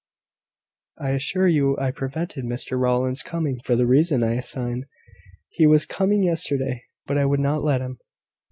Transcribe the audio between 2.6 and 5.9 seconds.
Rowland's coming for the reason I assign. He was